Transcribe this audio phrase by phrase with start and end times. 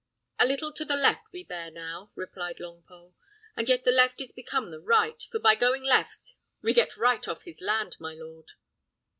[0.39, 3.13] "A little to the left we bear now," replied Longpole;
[3.55, 7.27] "and yet the left is become the right, for by going left we get right
[7.27, 8.53] off his land, my lord."